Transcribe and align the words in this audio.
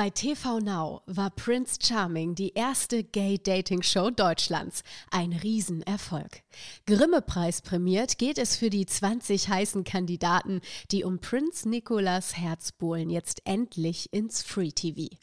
Bei 0.00 0.08
TV 0.08 0.60
Now 0.60 1.02
war 1.04 1.28
Prince 1.28 1.78
Charming 1.78 2.34
die 2.34 2.54
erste 2.54 3.04
Gay-Dating-Show 3.04 4.08
Deutschlands. 4.08 4.82
Ein 5.10 5.34
Riesenerfolg. 5.34 6.40
Grimme-Preis 6.86 7.60
prämiert 7.60 8.16
geht 8.16 8.38
es 8.38 8.56
für 8.56 8.70
die 8.70 8.86
20 8.86 9.50
heißen 9.50 9.84
Kandidaten, 9.84 10.62
die 10.90 11.04
um 11.04 11.18
Prinz 11.18 11.66
Nicolas 11.66 12.34
Herz 12.34 12.72
bohlen 12.72 13.10
jetzt 13.10 13.42
endlich 13.44 14.10
ins 14.10 14.42
Free 14.42 14.72
TV. 14.72 15.14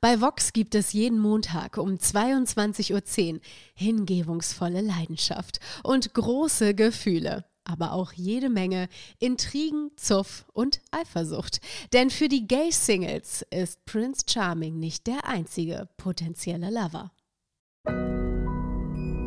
Bei 0.00 0.20
Vox 0.20 0.52
gibt 0.52 0.74
es 0.74 0.92
jeden 0.92 1.20
Montag 1.20 1.76
um 1.76 1.90
22.10 1.90 3.34
Uhr 3.34 3.40
hingebungsvolle 3.76 4.80
Leidenschaft 4.80 5.60
und 5.84 6.12
große 6.12 6.74
Gefühle 6.74 7.44
aber 7.64 7.92
auch 7.92 8.12
jede 8.12 8.50
Menge 8.50 8.88
Intrigen, 9.18 9.90
Zuff 9.96 10.44
und 10.52 10.80
Eifersucht. 10.90 11.60
Denn 11.92 12.10
für 12.10 12.28
die 12.28 12.46
Gay-Singles 12.46 13.44
ist 13.50 13.84
Prince 13.84 14.22
Charming 14.28 14.78
nicht 14.78 15.06
der 15.06 15.26
einzige 15.26 15.88
potenzielle 15.96 16.70
Lover. 16.70 17.10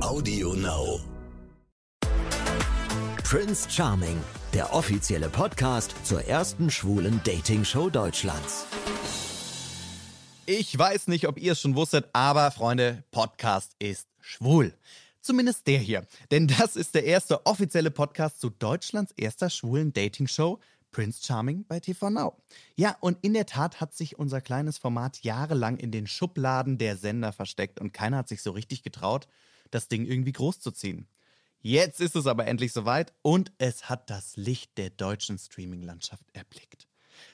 Audio 0.01 0.53
Now. 0.53 0.99
Prince 3.23 3.69
Charming, 3.69 4.17
der 4.53 4.73
offizielle 4.73 5.27
Podcast 5.27 5.93
zur 6.05 6.23
ersten 6.23 6.71
schwulen 6.71 7.19
Dating-Show 7.25 7.89
Deutschlands. 7.89 8.65
Ich 10.45 10.77
weiß 10.77 11.07
nicht, 11.07 11.27
ob 11.27 11.37
ihr 11.37 11.51
es 11.51 11.59
schon 11.59 11.75
wusstet, 11.75 12.07
aber 12.13 12.51
Freunde, 12.51 13.03
Podcast 13.11 13.73
ist 13.79 14.07
schwul. 14.21 14.73
Zumindest 15.27 15.67
der 15.67 15.79
hier. 15.79 16.07
Denn 16.31 16.47
das 16.47 16.77
ist 16.77 16.95
der 16.95 17.03
erste 17.03 17.45
offizielle 17.45 17.91
Podcast 17.91 18.39
zu 18.39 18.49
Deutschlands 18.49 19.11
erster 19.17 19.49
schwulen 19.49 19.91
Dating-Show. 19.91 20.61
Prince 20.91 21.21
Charming 21.21 21.65
bei 21.67 21.81
TV 21.81 22.09
Now. 22.09 22.37
Ja, 22.77 22.95
und 23.01 23.17
in 23.23 23.33
der 23.33 23.45
Tat 23.45 23.81
hat 23.81 23.93
sich 23.93 24.17
unser 24.17 24.39
kleines 24.39 24.77
Format 24.77 25.21
jahrelang 25.23 25.75
in 25.79 25.91
den 25.91 26.07
Schubladen 26.07 26.77
der 26.77 26.95
Sender 26.95 27.33
versteckt 27.33 27.81
und 27.81 27.91
keiner 27.91 28.15
hat 28.15 28.29
sich 28.29 28.41
so 28.41 28.51
richtig 28.51 28.83
getraut, 28.83 29.27
das 29.69 29.89
Ding 29.89 30.05
irgendwie 30.05 30.31
groß 30.31 30.61
zu 30.61 30.71
ziehen. 30.71 31.09
Jetzt 31.59 31.99
ist 31.99 32.15
es 32.15 32.25
aber 32.25 32.47
endlich 32.47 32.71
soweit 32.71 33.13
und 33.21 33.51
es 33.57 33.89
hat 33.89 34.09
das 34.09 34.37
Licht 34.37 34.77
der 34.77 34.91
deutschen 34.91 35.37
Streaming-Landschaft 35.37 36.23
erblickt. 36.31 36.86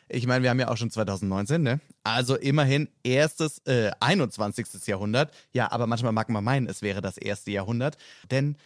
Ich 0.10 0.28
meine, 0.28 0.44
wir 0.44 0.50
haben 0.50 0.60
ja 0.60 0.70
auch 0.70 0.78
schon 0.78 0.92
2019, 0.92 1.62
ne? 1.62 1.80
Also 2.04 2.36
immerhin 2.36 2.90
erstes, 3.04 3.60
äh, 3.66 3.92
21. 4.00 4.88
Jahrhundert. 4.88 5.34
Ja, 5.52 5.72
aber 5.72 5.88
manchmal 5.88 6.12
mag 6.12 6.30
man 6.30 6.44
meinen, 6.44 6.68
es 6.68 6.82
wäre 6.82 7.02
das 7.02 7.18
erste 7.18 7.52
Jahrhundert. 7.52 7.98
Denn 8.30 8.58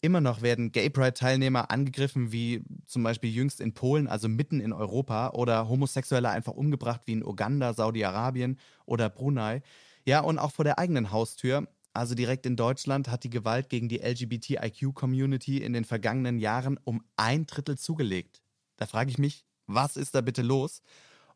immer 0.00 0.20
noch 0.20 0.42
werden 0.42 0.70
Gay 0.70 0.90
Pride-Teilnehmer 0.90 1.70
angegriffen, 1.70 2.30
wie 2.30 2.62
zum 2.86 3.02
Beispiel 3.02 3.30
jüngst 3.30 3.60
in 3.60 3.72
Polen, 3.72 4.06
also 4.06 4.28
mitten 4.28 4.60
in 4.60 4.72
Europa, 4.72 5.30
oder 5.30 5.68
Homosexuelle 5.68 6.28
einfach 6.28 6.52
umgebracht, 6.52 7.02
wie 7.06 7.12
in 7.12 7.24
Uganda, 7.24 7.72
Saudi-Arabien 7.72 8.58
oder 8.84 9.08
Brunei. 9.08 9.62
Ja, 10.04 10.20
und 10.20 10.38
auch 10.38 10.52
vor 10.52 10.64
der 10.64 10.78
eigenen 10.78 11.10
Haustür. 11.10 11.66
Also 11.94 12.14
direkt 12.14 12.44
in 12.44 12.56
Deutschland 12.56 13.08
hat 13.08 13.24
die 13.24 13.30
Gewalt 13.30 13.68
gegen 13.68 13.88
die 13.88 14.00
LGBTIQ-Community 14.00 15.58
in 15.58 15.72
den 15.72 15.84
vergangenen 15.84 16.38
Jahren 16.38 16.78
um 16.84 17.04
ein 17.16 17.46
Drittel 17.46 17.78
zugelegt. 17.78 18.42
Da 18.76 18.86
frage 18.86 19.10
ich 19.10 19.18
mich, 19.18 19.44
was 19.66 19.96
ist 19.96 20.14
da 20.14 20.20
bitte 20.20 20.42
los? 20.42 20.82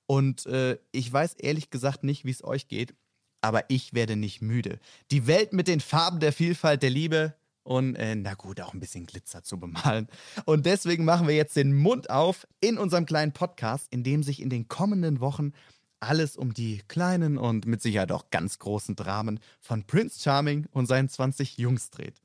Und 0.07 0.47
äh, 0.47 0.79
ich 0.93 1.13
weiß 1.13 1.35
ehrlich 1.35 1.71
gesagt 1.71 2.03
nicht, 2.05 2.25
wie 2.25 2.31
es 2.31 2.45
euch 2.45 2.69
geht, 2.69 2.95
aber 3.41 3.65
ich 3.69 3.95
werde 3.95 4.17
nicht 4.17 4.43
müde. 4.43 4.79
Die 5.11 5.27
Welt 5.27 5.53
mit 5.53 5.69
den 5.69 5.81
Farben 5.81 6.21
der 6.21 6.33
Vielfalt, 6.33 6.83
der 6.83 6.91
Liebe 6.91 7.35
und, 7.63 7.97
äh, 7.97 8.15
na 8.15 8.33
gut, 8.35 8.61
auch 8.63 8.73
ein 8.73 8.81
bisschen 8.81 9.05
Glitzer 9.05 9.43
zu 9.43 9.61
bemalen. 9.61 10.09
Und 10.47 10.65
deswegen 10.65 11.05
machen 11.05 11.29
wir 11.29 11.37
jetzt 11.37 11.57
den 11.57 11.75
Mund 11.75 12.09
auf 12.09 12.47
in 12.61 12.79
unserem 12.79 13.05
kleinen 13.05 13.33
Podcast, 13.33 13.89
in 13.91 14.03
dem 14.03 14.23
sich 14.23 14.41
in 14.41 14.49
den 14.49 14.69
kommenden 14.69 15.21
Wochen 15.21 15.53
alles 16.01 16.37
um 16.37 16.55
die 16.55 16.83
kleinen 16.89 17.37
und 17.37 17.67
mit 17.67 17.83
Sicherheit 17.83 18.13
auch 18.13 18.31
ganz 18.31 18.59
großen 18.59 18.97
Dramen 18.97 19.41
von 19.61 19.85
Prince 19.85 20.23
Charming 20.23 20.67
und 20.73 20.87
seinen 20.87 21.09
20 21.09 21.59
Jungs 21.59 21.91
dreht. 21.91 22.23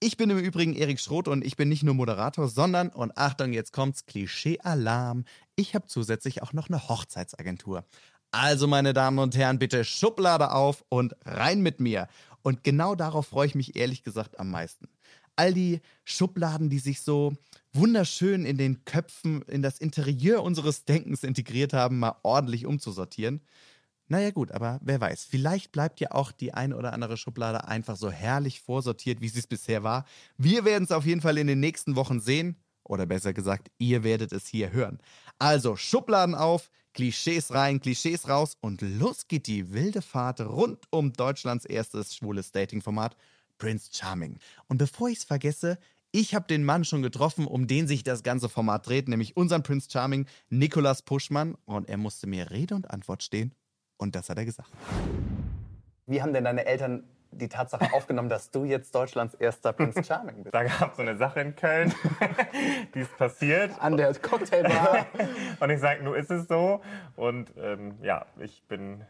Ich 0.00 0.16
bin 0.16 0.30
im 0.30 0.38
Übrigen 0.38 0.76
Erik 0.76 1.00
Schroth 1.00 1.26
und 1.26 1.44
ich 1.44 1.56
bin 1.56 1.68
nicht 1.68 1.82
nur 1.82 1.92
Moderator, 1.92 2.46
sondern, 2.46 2.90
und 2.90 3.18
Achtung, 3.18 3.52
jetzt 3.52 3.72
kommt's, 3.72 4.06
Klischee-Alarm, 4.06 5.24
ich 5.56 5.74
habe 5.74 5.88
zusätzlich 5.88 6.40
auch 6.40 6.52
noch 6.52 6.68
eine 6.68 6.88
Hochzeitsagentur. 6.88 7.84
Also, 8.30 8.68
meine 8.68 8.92
Damen 8.92 9.18
und 9.18 9.36
Herren, 9.36 9.58
bitte 9.58 9.84
Schublade 9.84 10.52
auf 10.52 10.84
und 10.88 11.16
rein 11.24 11.62
mit 11.62 11.80
mir. 11.80 12.06
Und 12.42 12.62
genau 12.62 12.94
darauf 12.94 13.26
freue 13.26 13.48
ich 13.48 13.56
mich 13.56 13.74
ehrlich 13.74 14.04
gesagt 14.04 14.38
am 14.38 14.52
meisten. 14.52 14.86
All 15.34 15.52
die 15.52 15.80
Schubladen, 16.04 16.70
die 16.70 16.78
sich 16.78 17.00
so 17.00 17.34
wunderschön 17.72 18.44
in 18.44 18.56
den 18.56 18.84
Köpfen, 18.84 19.42
in 19.42 19.62
das 19.62 19.80
Interieur 19.80 20.44
unseres 20.44 20.84
Denkens 20.84 21.24
integriert 21.24 21.72
haben, 21.72 21.98
mal 21.98 22.14
ordentlich 22.22 22.66
umzusortieren. 22.66 23.40
Naja 24.10 24.30
gut, 24.30 24.52
aber 24.52 24.80
wer 24.82 25.00
weiß, 25.02 25.24
vielleicht 25.24 25.70
bleibt 25.70 26.00
ja 26.00 26.12
auch 26.12 26.32
die 26.32 26.54
eine 26.54 26.76
oder 26.76 26.94
andere 26.94 27.18
Schublade 27.18 27.68
einfach 27.68 27.96
so 27.96 28.10
herrlich 28.10 28.62
vorsortiert, 28.62 29.20
wie 29.20 29.28
sie 29.28 29.40
es 29.40 29.46
bisher 29.46 29.82
war. 29.82 30.06
Wir 30.38 30.64
werden 30.64 30.84
es 30.84 30.92
auf 30.92 31.04
jeden 31.04 31.20
Fall 31.20 31.36
in 31.36 31.46
den 31.46 31.60
nächsten 31.60 31.94
Wochen 31.94 32.20
sehen. 32.20 32.56
Oder 32.84 33.04
besser 33.04 33.34
gesagt, 33.34 33.70
ihr 33.76 34.02
werdet 34.02 34.32
es 34.32 34.46
hier 34.46 34.72
hören. 34.72 34.98
Also 35.38 35.76
Schubladen 35.76 36.34
auf, 36.34 36.70
Klischees 36.94 37.52
rein, 37.52 37.80
Klischees 37.80 38.30
raus 38.30 38.56
und 38.62 38.80
los 38.80 39.28
geht 39.28 39.46
die 39.46 39.74
wilde 39.74 40.00
Fahrt 40.00 40.40
rund 40.40 40.86
um 40.88 41.12
Deutschlands 41.12 41.66
erstes 41.66 42.16
schwules 42.16 42.50
Dating-Format, 42.50 43.14
Prince 43.58 43.90
Charming. 43.92 44.38
Und 44.68 44.78
bevor 44.78 45.10
ich 45.10 45.18
es 45.18 45.24
vergesse, 45.24 45.78
ich 46.12 46.34
habe 46.34 46.46
den 46.46 46.64
Mann 46.64 46.86
schon 46.86 47.02
getroffen, 47.02 47.46
um 47.46 47.66
den 47.66 47.86
sich 47.86 48.04
das 48.04 48.22
ganze 48.22 48.48
Format 48.48 48.86
dreht, 48.86 49.08
nämlich 49.08 49.36
unseren 49.36 49.62
Prince 49.62 49.90
Charming, 49.92 50.24
Nikolas 50.48 51.02
Puschmann. 51.02 51.56
Und 51.66 51.90
er 51.90 51.98
musste 51.98 52.26
mir 52.26 52.50
Rede 52.50 52.74
und 52.74 52.90
Antwort 52.90 53.22
stehen 53.22 53.52
und 53.98 54.14
das 54.14 54.30
hat 54.30 54.38
er 54.38 54.44
gesagt. 54.44 54.70
Wie 56.06 56.22
haben 56.22 56.32
denn 56.32 56.44
deine 56.44 56.64
Eltern 56.64 57.04
die 57.30 57.48
Tatsache 57.48 57.92
aufgenommen, 57.92 58.30
dass 58.30 58.50
du 58.50 58.64
jetzt 58.64 58.94
Deutschlands 58.94 59.34
erster 59.34 59.72
Prince 59.72 60.02
Charming 60.06 60.42
bist? 60.44 60.54
Da 60.54 60.64
gab 60.64 60.92
es 60.92 60.96
so 60.96 61.02
eine 61.02 61.16
Sache 61.16 61.40
in 61.40 61.54
Köln, 61.54 61.94
die 62.94 63.00
ist 63.00 63.16
passiert. 63.18 63.72
An 63.78 63.96
der 63.96 64.14
Cocktailbar. 64.14 65.06
und 65.60 65.70
ich 65.70 65.80
sage, 65.80 66.02
nur 66.02 66.16
ist 66.16 66.30
es 66.30 66.48
so. 66.48 66.80
Und 67.16 67.52
ähm, 67.58 67.98
ja, 68.02 68.24
ich 68.38 68.62
bin 68.68 69.04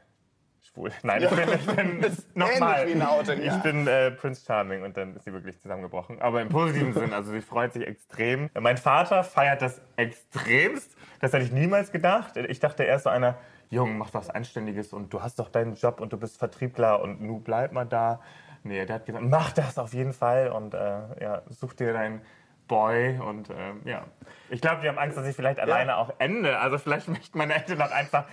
schwul. 0.63 0.91
Nein, 1.03 1.23
ich 1.23 1.31
bin, 1.31 1.49
ich 1.49 1.67
bin 1.67 2.19
nochmal. 2.35 2.89
Ich 2.89 3.63
bin 3.63 3.87
äh, 3.87 4.11
Prince 4.11 4.45
Charming 4.45 4.83
und 4.83 4.97
dann 4.97 5.17
ist 5.17 5.25
sie 5.25 5.33
wirklich 5.33 5.61
zusammengebrochen. 5.61 6.21
Aber 6.21 6.43
im 6.43 6.49
positiven 6.49 6.95
Sinn, 6.95 7.13
also 7.13 7.31
sie 7.31 7.41
freut 7.41 7.73
sich 7.73 7.87
extrem. 7.87 8.51
Mein 8.59 8.77
Vater 8.77 9.25
feiert 9.25 9.63
das 9.63 9.81
extremst. 9.97 10.97
Das 11.21 11.33
hätte 11.33 11.45
ich 11.45 11.53
niemals 11.53 11.93
gedacht. 11.93 12.37
Ich 12.37 12.61
dachte 12.61 12.85
erst 12.85 13.05
so 13.05 13.11
einer, 13.11 13.37
Jung, 13.71 13.99
mach 13.99 14.15
was 14.15 14.31
Anständiges 14.31 14.93
und 14.93 15.13
du 15.13 15.23
hast 15.23 15.39
doch 15.39 15.49
deinen 15.49 15.75
Job 15.75 16.01
und 16.01 16.13
du 16.13 16.17
bist 16.17 16.39
Vertriebler 16.39 17.03
und 17.03 17.21
nu 17.21 17.39
bleib 17.39 17.73
mal 17.73 17.85
da. 17.85 18.21
Nee, 18.65 18.85
der 18.87 18.97
hat 18.97 19.07
gesagt, 19.07 19.25
mach 19.25 19.53
das 19.53 19.79
auf 19.79 19.95
jeden 19.95 20.13
Fall 20.13 20.51
und 20.51 20.75
äh, 20.75 20.79
ja, 21.21 21.43
such 21.49 21.75
dir 21.75 21.93
deinen 21.93 22.21
Boy 22.67 23.19
und 23.19 23.51
äh, 23.51 23.55
ja. 23.85 24.05
Ich 24.51 24.61
glaube, 24.61 24.83
die 24.83 24.89
haben 24.89 24.99
Angst, 24.99 25.17
dass 25.17 25.27
ich 25.27 25.35
vielleicht 25.35 25.59
alleine 25.59 25.97
auch 25.97 26.13
ende. 26.19 26.59
Also 26.59 26.79
vielleicht 26.79 27.09
möchten 27.09 27.39
meine 27.39 27.55
Eltern 27.55 27.79
noch 27.79 27.91
einfach, 27.91 28.25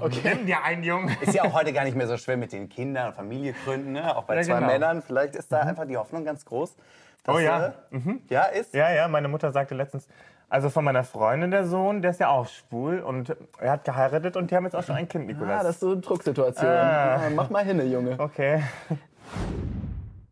okay. 0.00 0.20
nimm 0.24 0.46
dir 0.46 0.62
einen 0.62 0.82
Jungen. 0.82 1.16
Ist 1.20 1.34
ja 1.34 1.44
auch 1.44 1.52
heute 1.52 1.72
gar 1.72 1.84
nicht 1.84 1.96
mehr 1.96 2.08
so 2.08 2.16
schwer 2.16 2.36
mit 2.36 2.52
den 2.52 2.68
Kindern 2.68 3.08
und 3.08 3.14
Familie 3.14 3.54
gründen, 3.64 3.92
ne? 3.92 4.16
auch 4.16 4.24
bei 4.24 4.36
ja, 4.36 4.42
zwei 4.42 4.54
genau. 4.56 4.66
Männern. 4.66 5.02
Vielleicht 5.02 5.36
ist 5.36 5.52
da 5.52 5.62
mhm. 5.62 5.70
einfach 5.70 5.86
die 5.86 5.96
Hoffnung 5.96 6.24
ganz 6.24 6.44
groß. 6.44 6.76
Oh 7.28 7.38
ja. 7.38 7.66
Äh, 7.66 7.72
mhm. 7.90 8.22
Ja, 8.28 8.44
ist? 8.44 8.74
Ja, 8.74 8.92
ja, 8.92 9.08
meine 9.08 9.28
Mutter 9.28 9.52
sagte 9.52 9.74
letztens, 9.74 10.06
also 10.48 10.70
von 10.70 10.84
meiner 10.84 11.04
Freundin 11.04 11.50
der 11.50 11.66
Sohn, 11.66 12.02
der 12.02 12.12
ist 12.12 12.20
ja 12.20 12.28
auch 12.28 12.48
schwul 12.48 13.00
und 13.00 13.34
er 13.58 13.72
hat 13.72 13.84
geheiratet 13.84 14.36
und 14.36 14.50
die 14.50 14.56
haben 14.56 14.64
jetzt 14.64 14.76
auch 14.76 14.84
schon 14.84 14.94
ein 14.96 15.08
Kind, 15.08 15.26
Nikolas. 15.26 15.60
Ah, 15.60 15.62
das 15.62 15.74
ist 15.76 15.80
so 15.80 15.92
eine 15.92 16.00
Drucksituation. 16.00 16.66
Ah. 16.66 17.30
Mach 17.34 17.50
mal 17.50 17.64
hin, 17.64 17.90
Junge. 17.90 18.18
Okay. 18.18 18.62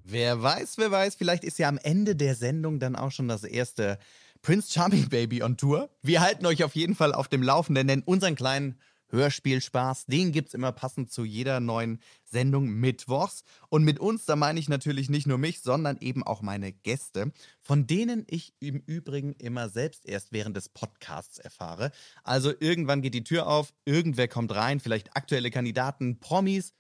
Wer 0.05 0.43
weiß, 0.43 0.77
wer 0.79 0.91
weiß, 0.91 1.15
vielleicht 1.15 1.43
ist 1.43 1.59
ja 1.59 1.69
am 1.69 1.79
Ende 1.83 2.15
der 2.15 2.35
Sendung 2.35 2.79
dann 2.79 2.97
auch 2.97 3.11
schon 3.11 3.29
das 3.29 3.45
erste 3.45 3.99
Prince 4.43 4.71
Charming 4.71 5.09
Baby 5.09 5.43
on 5.43 5.57
Tour. 5.57 5.89
Wir 6.03 6.21
halten 6.21 6.45
euch 6.47 6.63
auf 6.63 6.75
jeden 6.75 6.95
Fall 6.95 7.15
auf 7.15 7.29
dem 7.29 7.43
Laufenden, 7.43 7.89
denn 7.89 8.03
unseren 8.03 8.35
kleinen 8.35 8.79
Hörspielspaß. 9.13 10.07
Den 10.07 10.33
gibt's 10.33 10.55
immer 10.55 10.73
passend 10.73 11.13
zu 11.13 11.25
jeder 11.25 11.61
neuen 11.61 12.01
Sendung 12.25 12.69
mittwochs. 12.69 13.45
Und 13.69 13.85
mit 13.85 14.01
uns, 14.01 14.25
da 14.25 14.37
meine 14.37 14.59
ich 14.59 14.69
natürlich 14.69 15.11
nicht 15.11 15.27
nur 15.27 15.39
mich, 15.39 15.61
sondern 15.61 15.99
eben 16.01 16.23
auch 16.23 16.43
meine 16.43 16.73
Gäste, 16.73 17.33
von 17.61 17.87
denen 17.87 18.25
ich 18.27 18.55
im 18.59 18.81
Übrigen 18.81 19.35
immer 19.35 19.69
selbst 19.69 20.07
erst 20.07 20.33
während 20.33 20.57
des 20.57 20.69
Podcasts 20.69 21.39
erfahre. 21.39 21.93
Also 22.25 22.53
irgendwann 22.59 23.03
geht 23.03 23.15
die 23.15 23.25
Tür 23.25 23.47
auf, 23.47 23.73
irgendwer 23.85 24.29
kommt 24.29 24.55
rein, 24.55 24.81
vielleicht 24.81 25.17
aktuelle 25.17 25.51
Kandidaten, 25.51 26.19
Promis 26.19 26.73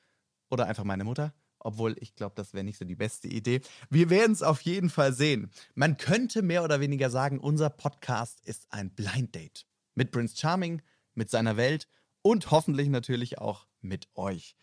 oder 0.50 0.66
einfach 0.66 0.84
meine 0.84 1.04
Mutter. 1.04 1.34
Obwohl, 1.64 1.96
ich 2.00 2.16
glaube, 2.16 2.34
das 2.34 2.54
wäre 2.54 2.64
nicht 2.64 2.78
so 2.78 2.84
die 2.84 2.96
beste 2.96 3.28
Idee. 3.28 3.60
Wir 3.88 4.10
werden 4.10 4.32
es 4.32 4.42
auf 4.42 4.60
jeden 4.62 4.90
Fall 4.90 5.12
sehen. 5.12 5.50
Man 5.74 5.96
könnte 5.96 6.42
mehr 6.42 6.64
oder 6.64 6.80
weniger 6.80 7.08
sagen, 7.08 7.38
unser 7.38 7.70
Podcast 7.70 8.40
ist 8.44 8.66
ein 8.70 8.90
Blind 8.90 9.34
Date. 9.34 9.64
Mit 9.94 10.10
Prince 10.10 10.36
Charming, 10.36 10.82
mit 11.14 11.30
seiner 11.30 11.56
Welt 11.56 11.86
und 12.22 12.50
hoffentlich 12.50 12.88
natürlich 12.88 13.38
auch 13.38 13.66
mit 13.80 14.08
euch. 14.14 14.56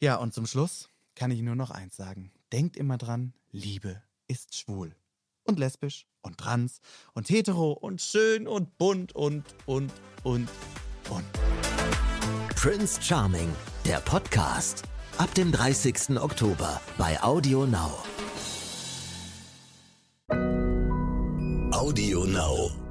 Ja, 0.00 0.16
und 0.16 0.34
zum 0.34 0.46
Schluss 0.46 0.90
kann 1.14 1.30
ich 1.30 1.42
nur 1.42 1.56
noch 1.56 1.70
eins 1.70 1.96
sagen. 1.96 2.32
Denkt 2.52 2.76
immer 2.76 2.98
dran, 2.98 3.32
Liebe 3.50 4.02
ist 4.28 4.54
schwul 4.54 4.94
und 5.44 5.58
lesbisch 5.58 6.06
und 6.22 6.38
trans 6.38 6.80
und 7.14 7.28
hetero 7.30 7.72
und 7.72 8.00
schön 8.00 8.46
und 8.46 8.76
bunt 8.78 9.14
und, 9.14 9.44
und, 9.66 9.92
und, 10.22 10.48
und. 11.10 11.24
Prince 12.54 13.00
Charming, 13.02 13.48
der 13.84 14.00
Podcast. 14.00 14.82
Ab 15.16 15.34
dem 15.34 15.50
30. 15.50 16.20
Oktober 16.20 16.80
bei 16.96 17.20
Audio 17.22 17.66
Now. 17.66 18.04
Audio 21.72 22.24
Now. 22.24 22.87